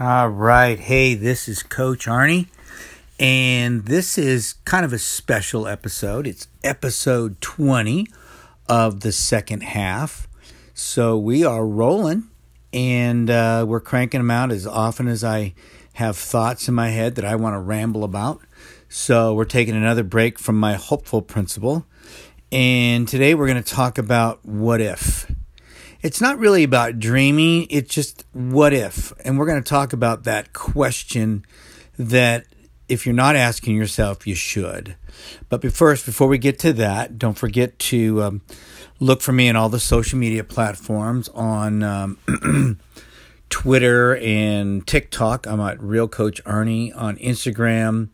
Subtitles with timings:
[0.00, 0.78] All right.
[0.78, 2.46] Hey, this is Coach Arnie,
[3.18, 6.24] and this is kind of a special episode.
[6.24, 8.06] It's episode 20
[8.68, 10.28] of the second half.
[10.72, 12.28] So we are rolling,
[12.72, 15.54] and uh, we're cranking them out as often as I
[15.94, 18.40] have thoughts in my head that I want to ramble about.
[18.88, 21.86] So we're taking another break from my hopeful principle.
[22.52, 25.28] And today we're going to talk about what if
[26.00, 29.12] it's not really about dreaming, it's just what if.
[29.24, 31.44] And we're going to talk about that question
[31.98, 32.46] that
[32.88, 34.96] if you're not asking yourself, you should.
[35.48, 38.42] But first, before we get to that, don't forget to um,
[39.00, 42.18] look for me on all the social media platforms on um,
[43.50, 45.46] Twitter and TikTok.
[45.46, 48.08] I'm at Real Coach Arnie on Instagram.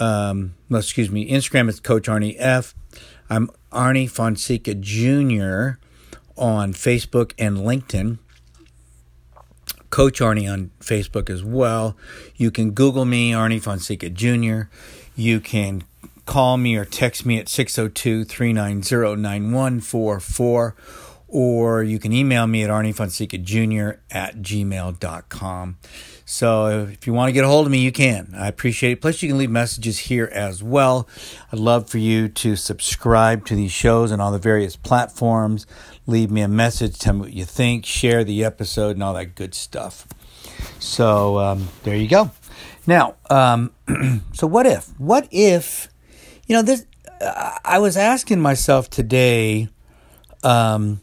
[0.00, 2.74] Um, excuse me, Instagram is Coach Arnie F.
[3.30, 5.78] I'm Arnie Fonseca Jr
[6.36, 8.18] on Facebook and LinkedIn.
[9.90, 11.96] Coach Arnie on Facebook as well.
[12.36, 14.68] You can Google me, Arnie Fonseca Jr.
[15.14, 15.84] You can
[16.26, 20.74] call me or text me at 602 390 9144
[21.34, 25.76] or you can email me at arniefonseca jr at gmail.com.
[26.24, 28.34] So if you want to get a hold of me, you can.
[28.36, 29.00] I appreciate it.
[29.00, 31.06] Plus, you can leave messages here as well.
[31.52, 35.66] I'd love for you to subscribe to these shows and all the various platforms.
[36.06, 39.34] Leave me a message, tell me what you think, share the episode, and all that
[39.34, 40.06] good stuff.
[40.78, 42.30] So um, there you go.
[42.86, 43.72] Now, um,
[44.32, 44.88] so what if?
[44.98, 45.88] What if,
[46.46, 46.86] you know, this?
[47.20, 49.68] Uh, I was asking myself today.
[50.42, 51.00] Um,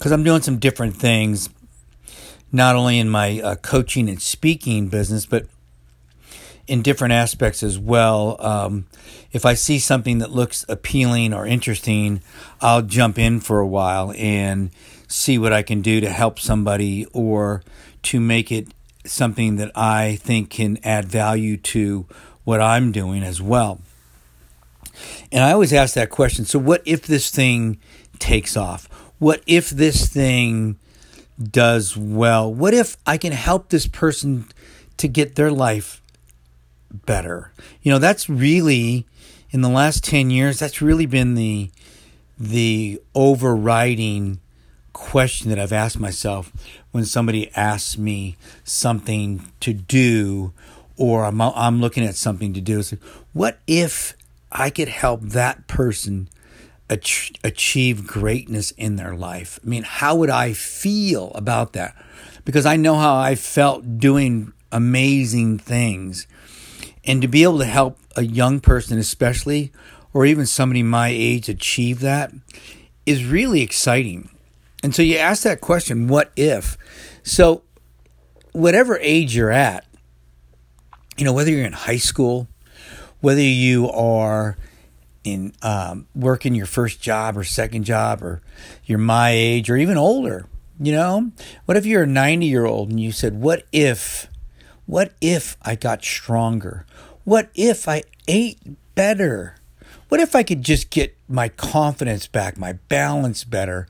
[0.00, 1.50] because I'm doing some different things,
[2.52, 5.46] not only in my uh, coaching and speaking business, but
[6.66, 8.36] in different aspects as well.
[8.40, 8.86] Um,
[9.32, 12.22] if I see something that looks appealing or interesting,
[12.60, 14.70] I'll jump in for a while and
[15.08, 17.62] see what I can do to help somebody or
[18.04, 18.68] to make it
[19.04, 22.06] something that I think can add value to
[22.44, 23.80] what I'm doing as well.
[25.32, 27.78] And I always ask that question so, what if this thing
[28.18, 28.88] takes off?
[29.20, 30.79] what if this thing
[31.42, 32.52] does well?
[32.52, 34.46] What if I can help this person
[34.98, 36.02] to get their life
[36.92, 37.52] better?
[37.82, 39.06] You know, that's really
[39.50, 41.70] in the last 10 years that's really been the
[42.38, 44.40] the overriding
[44.92, 46.52] question that I've asked myself
[46.90, 50.52] when somebody asks me something to do
[50.96, 52.82] or I'm, I'm looking at something to do.
[52.82, 52.96] So
[53.32, 54.16] what if
[54.52, 56.28] I could help that person
[56.90, 59.58] ach- achieve greatness in their life.
[59.64, 61.96] I mean, how would I feel about that?
[62.44, 66.26] Because I know how I felt doing amazing things.
[67.04, 69.72] And to be able to help a young person, especially,
[70.12, 72.32] or even somebody my age achieve that
[73.06, 74.28] is really exciting.
[74.82, 76.76] And so you ask that question, what if?
[77.22, 77.62] So,
[78.52, 79.86] whatever age you're at,
[81.16, 82.48] you know, whether you're in high school,
[83.20, 84.56] whether you are
[85.24, 88.42] in um, working your first job or second job, or
[88.84, 90.46] you're my age or even older.
[90.80, 91.32] You know,
[91.66, 94.28] what if you're a 90 year old and you said, What if,
[94.86, 96.86] what if I got stronger?
[97.24, 98.58] What if I ate
[98.94, 99.56] better?
[100.08, 103.86] What if I could just get my confidence back, my balance better?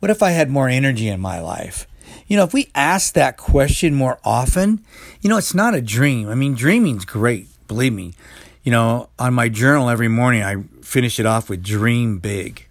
[0.00, 1.86] What if I had more energy in my life?
[2.26, 4.84] You know, if we ask that question more often,
[5.20, 6.28] you know, it's not a dream.
[6.28, 8.12] I mean, dreaming's great, believe me
[8.62, 12.66] you know, on my journal every morning, I finish it off with dream big.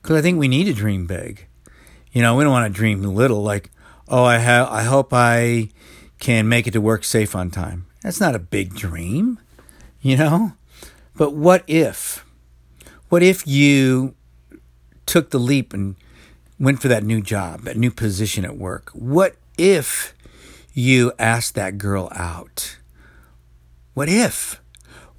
[0.00, 1.46] Because I think we need to dream big.
[2.12, 3.70] You know, we don't want to dream little, like,
[4.08, 5.70] oh, I, have, I hope I
[6.20, 7.86] can make it to work safe on time.
[8.02, 9.40] That's not a big dream,
[10.00, 10.52] you know?
[11.16, 12.24] But what if?
[13.08, 14.14] What if you
[15.06, 15.96] took the leap and
[16.58, 18.90] went for that new job, that new position at work?
[18.90, 20.14] What if
[20.72, 22.76] you asked that girl out?
[23.94, 24.60] What if?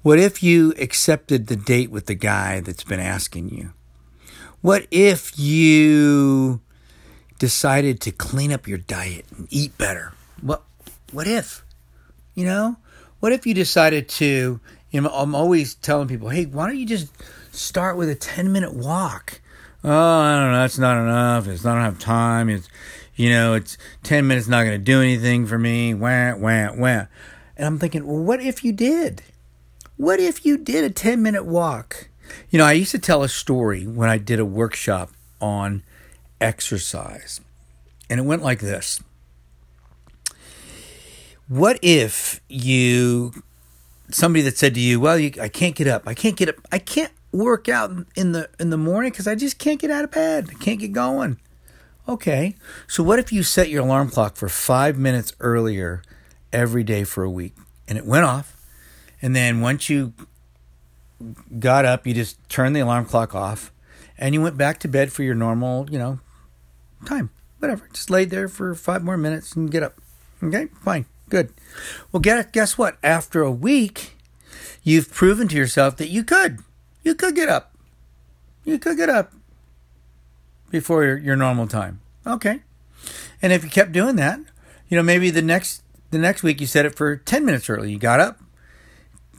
[0.02, 3.72] What if you accepted the date with the guy that's been asking you?
[4.60, 6.60] What if you
[7.38, 10.12] decided to clean up your diet and eat better?
[10.40, 10.62] What
[11.12, 11.64] what if?
[12.34, 12.76] You know?
[13.20, 16.86] What if you decided to you know I'm always telling people, "Hey, why don't you
[16.86, 17.12] just
[17.50, 19.40] start with a 10-minute walk?"
[19.84, 21.46] Oh, I don't know, that's not enough.
[21.46, 22.48] It's not enough time.
[22.48, 22.68] It's
[23.16, 25.92] you know, it's 10 minutes not going to do anything for me.
[25.92, 27.06] Wah, wah, wah.
[27.56, 29.22] And I'm thinking, well, what if you did?
[29.98, 32.08] What if you did a 10 minute walk?
[32.50, 35.10] You know, I used to tell a story when I did a workshop
[35.40, 35.82] on
[36.40, 37.40] exercise,
[38.08, 39.00] and it went like this
[41.48, 43.42] What if you,
[44.10, 46.56] somebody that said to you, Well, you, I can't get up, I can't get up,
[46.70, 50.04] I can't work out in the in the morning because I just can't get out
[50.04, 51.40] of bed, I can't get going.
[52.08, 52.54] Okay,
[52.86, 56.02] so what if you set your alarm clock for five minutes earlier
[56.52, 57.56] every day for a week
[57.88, 58.57] and it went off?
[59.20, 60.12] And then once you
[61.58, 63.72] got up, you just turned the alarm clock off
[64.18, 66.20] and you went back to bed for your normal, you know,
[67.06, 67.30] time.
[67.58, 67.88] Whatever.
[67.92, 70.00] Just laid there for five more minutes and get up.
[70.42, 71.06] Okay, fine.
[71.28, 71.52] Good.
[72.12, 72.98] Well, guess what?
[73.02, 74.16] After a week,
[74.82, 76.60] you've proven to yourself that you could.
[77.02, 77.74] You could get up.
[78.64, 79.32] You could get up
[80.70, 82.00] before your, your normal time.
[82.26, 82.60] Okay.
[83.42, 84.40] And if you kept doing that,
[84.88, 87.92] you know, maybe the next the next week you set it for 10 minutes early.
[87.92, 88.40] You got up,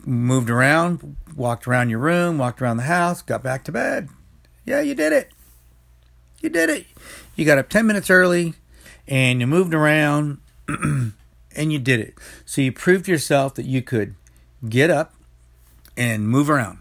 [0.09, 4.09] moved around, walked around your room, walked around the house, got back to bed.
[4.65, 5.31] Yeah, you did it.
[6.41, 6.85] You did it.
[7.35, 8.55] You got up 10 minutes early
[9.07, 11.13] and you moved around and
[11.55, 12.15] you did it.
[12.45, 14.15] So you proved to yourself that you could
[14.67, 15.13] get up
[15.95, 16.79] and move around.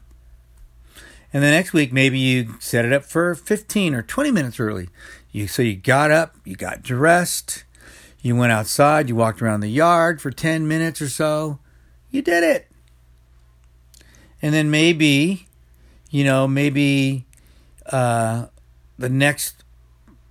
[1.32, 4.88] And the next week, maybe you set it up for 15 or 20 minutes early.
[5.30, 7.64] You, so you got up, you got dressed,
[8.22, 11.58] you went outside, you walked around the yard for 10 minutes or so.
[12.10, 12.68] You did it.
[14.40, 15.48] And then maybe,
[16.10, 17.26] you know, maybe
[17.86, 18.46] uh,
[18.98, 19.64] the next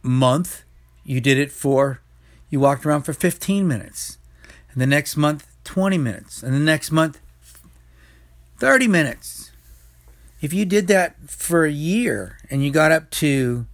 [0.02, 0.64] month
[1.04, 2.02] you did it for,
[2.50, 4.18] you walked around for 15 minutes.
[4.72, 6.44] And the next month, 20 minutes.
[6.44, 7.20] And the next month,
[8.60, 9.48] 30 minutes
[10.42, 13.66] if you did that for a year and you got up to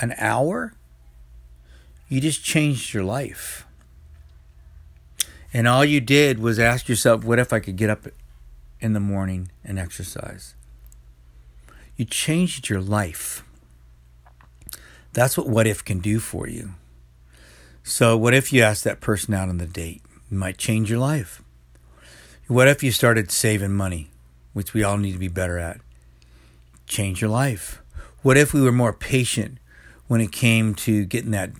[0.00, 0.74] an hour,
[2.08, 3.66] you just changed your life.
[5.52, 8.06] And all you did was ask yourself, what if I could get up
[8.84, 10.54] in the morning and exercise?
[11.96, 13.42] You changed your life.
[15.12, 16.74] That's what what if can do for you.
[17.82, 20.02] So, what if you asked that person out on the date?
[20.30, 21.42] It might change your life.
[22.46, 24.10] What if you started saving money?
[24.54, 25.80] which we all need to be better at.
[26.86, 27.82] Change your life.
[28.22, 29.58] What if we were more patient
[30.06, 31.50] when it came to getting that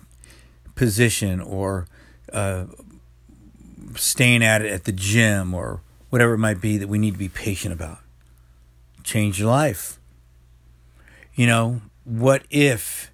[0.73, 1.87] position or
[2.33, 2.65] uh,
[3.95, 5.81] staying at it at the gym or
[6.15, 7.97] whatever it might be that we need to be patient about?
[9.03, 9.99] Change your life.
[11.33, 13.11] You know, what if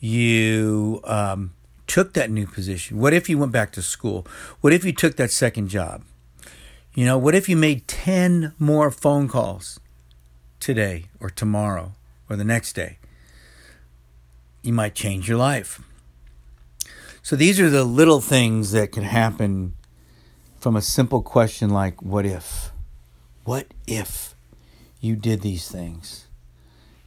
[0.00, 1.52] you um,
[1.86, 2.98] took that new position?
[2.98, 4.26] What if you went back to school?
[4.62, 6.04] What if you took that second job?
[6.94, 9.78] You know, what if you made 10 more phone calls
[10.58, 11.92] today or tomorrow
[12.30, 12.96] or the next day?
[14.62, 15.82] You might change your life.
[17.20, 19.74] So these are the little things that can happen
[20.58, 22.72] from a simple question like, What if?
[23.44, 24.34] What if
[25.00, 26.26] you did these things?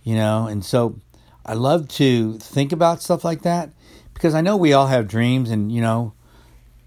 [0.04, 1.00] You know, and so
[1.46, 3.70] I love to think about stuff like that
[4.14, 6.14] because I know we all have dreams and, you know,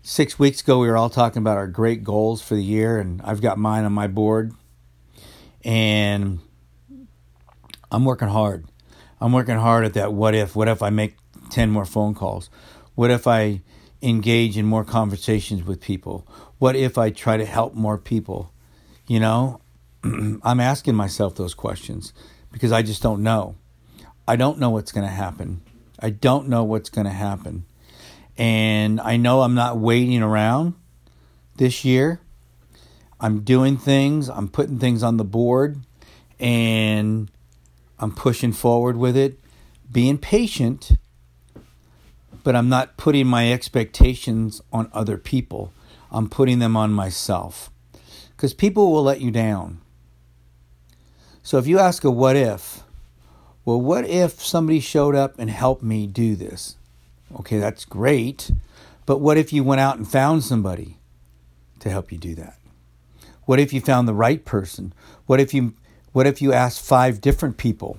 [0.04, 3.20] six weeks ago, we were all talking about our great goals for the year, and
[3.22, 4.52] I've got mine on my board.
[5.64, 6.40] And
[7.90, 8.66] I'm working hard.
[9.20, 10.12] I'm working hard at that.
[10.12, 10.54] What if?
[10.54, 11.16] What if I make
[11.50, 12.50] 10 more phone calls?
[12.94, 13.62] What if I
[14.04, 16.26] engage in more conversations with people?
[16.58, 18.52] What if I try to help more people?
[19.06, 19.60] You know,
[20.04, 22.12] I'm asking myself those questions
[22.52, 23.56] because I just don't know.
[24.26, 25.62] I don't know what's going to happen.
[25.98, 27.64] I don't know what's going to happen.
[28.36, 30.74] And I know I'm not waiting around
[31.56, 32.20] this year.
[33.20, 35.80] I'm doing things, I'm putting things on the board,
[36.38, 37.30] and
[37.98, 39.38] I'm pushing forward with it,
[39.90, 40.92] being patient,
[42.44, 45.72] but I'm not putting my expectations on other people.
[46.12, 47.70] I'm putting them on myself.
[48.36, 49.80] Because people will let you down.
[51.42, 52.82] So if you ask a what if,
[53.64, 56.76] well, what if somebody showed up and helped me do this?
[57.40, 58.50] Okay, that's great.
[59.06, 60.98] But what if you went out and found somebody
[61.80, 62.58] to help you do that?
[63.46, 64.92] What if you found the right person?
[65.26, 65.74] What if you
[66.12, 67.96] what if you asked five different people?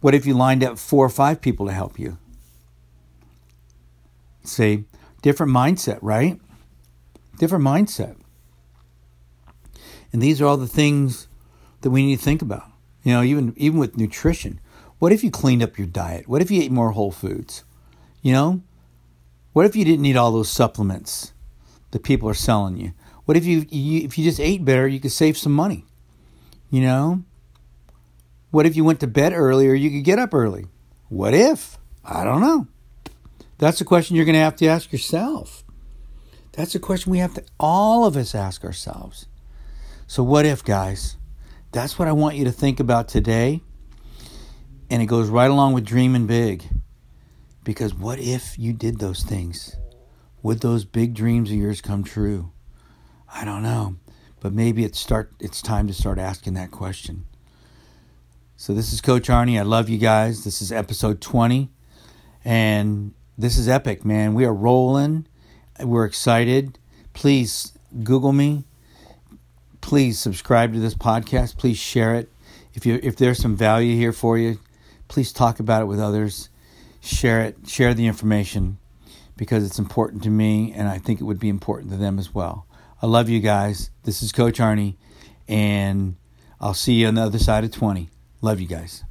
[0.00, 2.18] What if you lined up four or five people to help you?
[4.44, 4.84] See,
[5.22, 6.40] different mindset, right?
[7.38, 8.16] Different mindset.
[10.12, 11.28] And these are all the things
[11.80, 12.64] that we need to think about.
[13.02, 14.60] You know, even even with nutrition.
[14.98, 16.28] What if you cleaned up your diet?
[16.28, 17.64] What if you ate more whole foods?
[18.20, 18.62] You know,
[19.52, 21.32] what if you didn't need all those supplements
[21.90, 22.92] that people are selling you?
[23.24, 25.84] What if you, you if you just ate better, you could save some money?
[26.70, 27.24] You know,
[28.50, 30.66] what if you went to bed earlier, you could get up early?
[31.08, 31.78] What if?
[32.04, 32.68] I don't know.
[33.62, 35.62] That's a question you're going to have to ask yourself.
[36.50, 39.26] That's a question we have to all of us ask ourselves.
[40.08, 41.16] So what if, guys?
[41.70, 43.60] That's what I want you to think about today.
[44.90, 46.64] And it goes right along with dreaming big.
[47.62, 49.76] Because what if you did those things?
[50.42, 52.50] Would those big dreams of yours come true?
[53.32, 53.94] I don't know.
[54.40, 57.26] But maybe it's start it's time to start asking that question.
[58.56, 59.56] So this is Coach Arnie.
[59.56, 60.42] I love you guys.
[60.42, 61.70] This is episode 20.
[62.44, 64.34] And this is epic, man.
[64.34, 65.26] We are rolling.
[65.80, 66.78] We're excited.
[67.14, 67.72] Please
[68.02, 68.64] Google me.
[69.80, 71.56] Please subscribe to this podcast.
[71.56, 72.30] Please share it.
[72.74, 74.58] If you if there's some value here for you,
[75.08, 76.48] please talk about it with others.
[77.00, 77.56] Share it.
[77.66, 78.78] Share the information
[79.36, 82.34] because it's important to me and I think it would be important to them as
[82.34, 82.66] well.
[83.00, 83.90] I love you guys.
[84.04, 84.96] This is Coach Arnie
[85.48, 86.16] and
[86.60, 88.08] I'll see you on the other side of 20.
[88.40, 89.04] Love you guys.